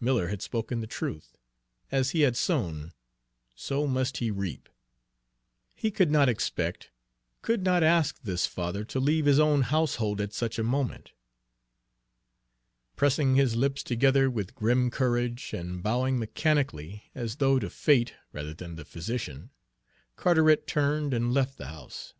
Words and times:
Miller 0.00 0.26
had 0.26 0.42
spoken 0.42 0.80
the 0.80 0.88
truth, 0.88 1.36
as 1.92 2.10
he 2.10 2.22
had 2.22 2.36
sown, 2.36 2.90
so 3.54 3.86
must 3.86 4.16
he 4.16 4.28
reap! 4.28 4.68
He 5.72 5.92
could 5.92 6.10
not 6.10 6.28
expect, 6.28 6.90
could 7.42 7.62
not 7.62 7.84
ask, 7.84 8.18
this 8.20 8.44
father 8.44 8.82
to 8.86 8.98
leave 8.98 9.26
his 9.26 9.38
own 9.38 9.62
household 9.62 10.20
at 10.20 10.32
such 10.32 10.58
a 10.58 10.64
moment. 10.64 11.12
Pressing 12.96 13.36
his 13.36 13.54
lips 13.54 13.84
together 13.84 14.28
with 14.28 14.56
grim 14.56 14.90
courage, 14.90 15.52
and 15.54 15.80
bowing 15.80 16.18
mechanically, 16.18 17.04
as 17.14 17.36
though 17.36 17.60
to 17.60 17.70
Fate 17.70 18.14
rather 18.32 18.54
than 18.54 18.74
the 18.74 18.84
physician, 18.84 19.50
Carteret 20.16 20.66
turned 20.66 21.14
and 21.14 21.32
left 21.32 21.56
the 21.56 21.66
house. 21.68 22.14